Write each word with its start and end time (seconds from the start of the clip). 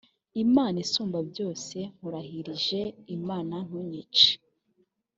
imana 0.43 0.77
isumba 0.85 1.19
byose. 1.29 1.77
nkurahirije 1.95 2.79
imana 3.17 3.55
ntunyice 3.67 4.31